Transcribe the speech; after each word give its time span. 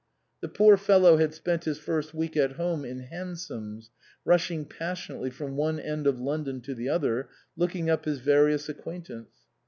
The 0.39 0.47
poor 0.47 0.77
fellow 0.77 1.17
had 1.17 1.31
spent 1.35 1.65
his 1.65 1.77
first 1.77 2.11
week 2.11 2.35
at 2.35 2.53
home 2.53 2.83
in 2.83 3.01
hansoms, 3.01 3.91
rushing 4.25 4.65
passionately 4.65 5.29
from 5.29 5.55
one 5.55 5.79
end 5.79 6.07
of 6.07 6.19
London 6.19 6.59
to 6.61 6.73
the 6.73 6.89
other, 6.89 7.29
looking 7.55 7.87
up 7.87 8.05
his 8.05 8.17
various 8.17 8.67
acquaintance. 8.67 9.29